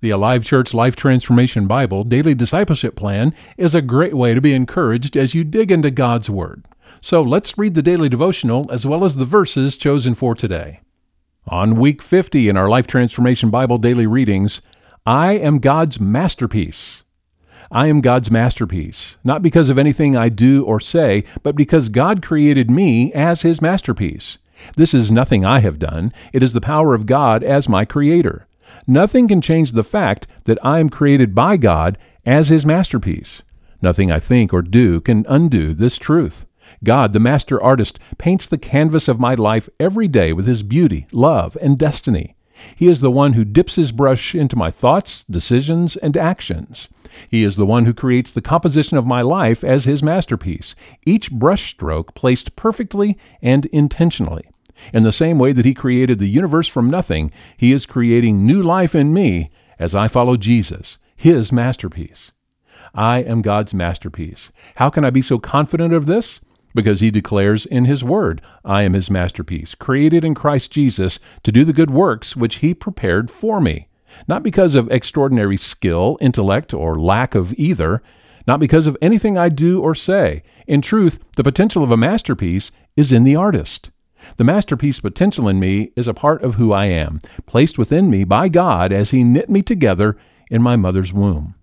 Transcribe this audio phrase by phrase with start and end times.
[0.00, 4.54] The Alive Church Life Transformation Bible Daily Discipleship Plan is a great way to be
[4.54, 6.64] encouraged as you dig into God's Word.
[7.00, 10.82] So let's read the daily devotional as well as the verses chosen for today.
[11.48, 14.60] On week 50 in our Life Transformation Bible daily readings,
[15.04, 17.02] I am God's masterpiece.
[17.72, 22.22] I am God's masterpiece, not because of anything I do or say, but because God
[22.22, 24.38] created me as His masterpiece.
[24.76, 28.47] This is nothing I have done, it is the power of God as my Creator.
[28.86, 33.42] Nothing can change the fact that I am created by God as His masterpiece.
[33.80, 36.46] Nothing I think or do can undo this truth.
[36.84, 41.06] God, the master artist, paints the canvas of my life every day with His beauty,
[41.12, 42.34] love, and destiny.
[42.74, 46.88] He is the one who dips his brush into my thoughts, decisions, and actions.
[47.28, 50.74] He is the one who creates the composition of my life as his masterpiece,
[51.06, 54.48] each brushstroke placed perfectly and intentionally.
[54.92, 58.62] In the same way that He created the universe from nothing, He is creating new
[58.62, 62.32] life in me as I follow Jesus, His masterpiece.
[62.94, 64.50] I am God's masterpiece.
[64.76, 66.40] How can I be so confident of this?
[66.74, 71.52] Because He declares in His Word, I am His masterpiece, created in Christ Jesus to
[71.52, 73.88] do the good works which He prepared for me.
[74.26, 78.02] Not because of extraordinary skill, intellect, or lack of either,
[78.46, 80.42] not because of anything I do or say.
[80.66, 83.90] In truth, the potential of a masterpiece is in the artist.
[84.36, 88.24] The masterpiece potential in me is a part of who I am, placed within me
[88.24, 90.16] by God as He knit me together
[90.50, 91.54] in my mother's womb.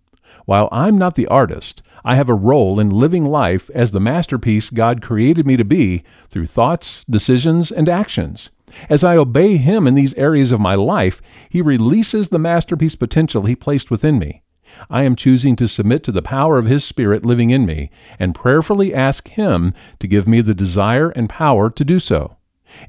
[0.45, 4.69] While I'm not the artist, I have a role in living life as the masterpiece
[4.69, 8.49] God created me to be through thoughts, decisions, and actions.
[8.89, 13.45] As I obey Him in these areas of my life, He releases the masterpiece potential
[13.45, 14.43] He placed within me.
[14.89, 18.35] I am choosing to submit to the power of His Spirit living in me and
[18.35, 22.37] prayerfully ask Him to give me the desire and power to do so.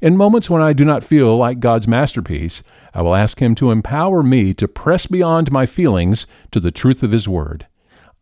[0.01, 2.61] In moments when I do not feel like God's masterpiece,
[2.93, 7.03] I will ask Him to empower me to press beyond my feelings to the truth
[7.03, 7.67] of His Word.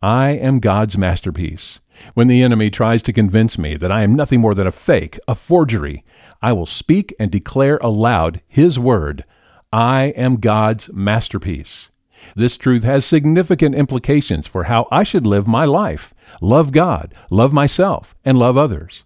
[0.02, 1.80] I am God's masterpiece.
[2.14, 5.18] When the enemy tries to convince me that I am nothing more than a fake,
[5.26, 6.04] a forgery,
[6.42, 9.24] I will speak and declare aloud His Word.
[9.72, 11.88] I am God's masterpiece.
[12.34, 16.12] This truth has significant implications for how I should live my life,
[16.42, 19.04] love God, love myself, and love others.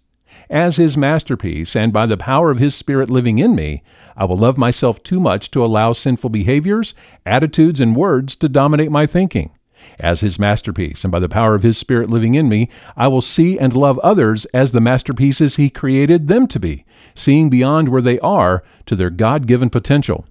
[0.51, 3.83] As His masterpiece, and by the power of His Spirit living in me,
[4.17, 6.93] I will love myself too much to allow sinful behaviors,
[7.25, 9.51] attitudes, and words to dominate my thinking.
[9.97, 12.67] As His masterpiece, and by the power of His Spirit living in me,
[12.97, 16.83] I will see and love others as the masterpieces He created them to be,
[17.15, 20.25] seeing beyond where they are to their God given potential.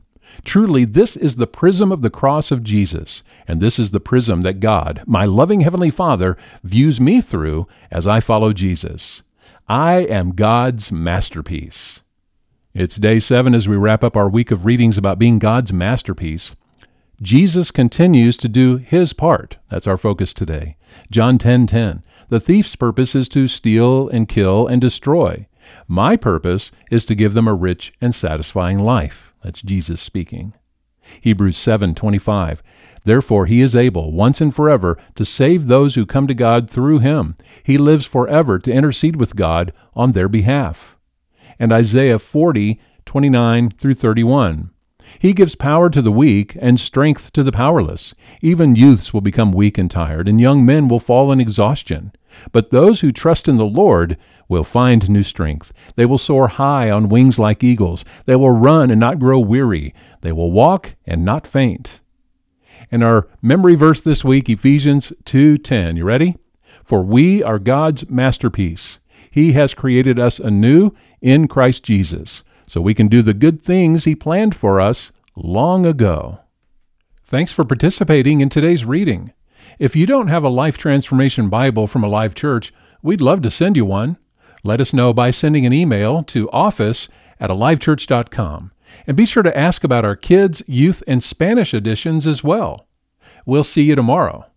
[0.45, 4.43] Truly, this is the prism of the cross of Jesus, and this is the prism
[4.43, 9.23] that God, my loving Heavenly Father, views me through as I follow Jesus.
[9.71, 12.01] I am God's masterpiece.
[12.75, 16.57] It's day seven as we wrap up our week of readings about being God's masterpiece.
[17.23, 19.59] Jesus continues to do his part.
[19.69, 20.77] That's our focus today.
[21.13, 21.39] John 10:10.
[21.39, 22.03] 10, 10.
[22.31, 25.47] The thief's purpose is to steal and kill and destroy.
[25.87, 29.33] My purpose is to give them a rich and satisfying life.
[29.45, 30.53] That's Jesus speaking.
[31.21, 32.61] Hebrews 7:25.
[33.05, 36.99] Therefore, he is able, once and forever, to save those who come to God through
[36.99, 37.37] him.
[37.63, 40.97] He lives forever to intercede with God on their behalf.
[41.59, 44.71] And Isaiah 40, 29 through 31.
[45.19, 48.15] He gives power to the weak and strength to the powerless.
[48.43, 52.13] Even youths will become weak and tired, and young men will fall in exhaustion.
[52.53, 54.17] But those who trust in the Lord
[54.49, 55.73] will find new strength.
[55.97, 58.05] They will soar high on wings like eagles.
[58.27, 59.95] They will run and not grow weary.
[60.21, 62.00] They will walk and not faint.
[62.91, 65.97] And our memory verse this week, Ephesians 2:10.
[65.97, 66.37] You ready?
[66.85, 68.99] For we are God's masterpiece.
[69.31, 74.05] He has created us anew in Christ Jesus, so we can do the good things
[74.05, 76.41] he planned for us long ago.
[77.25, 79.33] Thanks for participating in today's reading.
[79.79, 83.77] If you don't have a Life Transformation Bible from Alive Church, we'd love to send
[83.77, 84.17] you one.
[84.65, 87.09] Let us know by sending an email to office
[87.39, 88.73] at alivechurch.com.
[89.07, 92.87] And be sure to ask about our kids, youth, and Spanish editions as well.
[93.47, 94.50] We'll see you tomorrow.